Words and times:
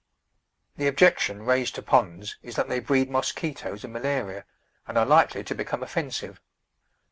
The 0.77 0.87
objection 0.87 1.43
raised 1.45 1.75
to 1.75 1.83
ponds 1.83 2.35
is 2.41 2.55
that 2.55 2.67
they 2.67 2.79
breed 2.79 3.07
mosquitoes 3.07 3.83
and 3.83 3.93
malaria 3.93 4.45
and 4.87 4.97
are 4.97 5.05
likely 5.05 5.43
to 5.43 5.53
become 5.53 5.83
offensive. 5.83 6.41